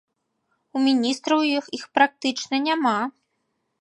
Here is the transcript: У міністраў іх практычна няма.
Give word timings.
У 0.77 0.81
міністраў 0.87 1.39
іх 1.77 1.85
практычна 1.99 2.55
няма. 2.69 2.99